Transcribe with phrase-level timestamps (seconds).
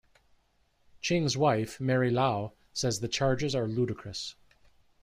[0.99, 4.33] Ching's wife, Mary Lau, says the charges are ludicrous.